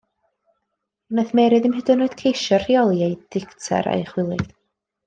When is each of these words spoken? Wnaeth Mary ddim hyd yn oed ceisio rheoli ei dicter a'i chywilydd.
Wnaeth 1.15 1.35
Mary 1.41 1.59
ddim 1.65 1.75
hyd 1.81 1.93
yn 1.95 2.01
oed 2.07 2.17
ceisio 2.23 2.61
rheoli 2.65 3.07
ei 3.11 3.17
dicter 3.37 3.93
a'i 3.95 4.07
chywilydd. 4.13 4.53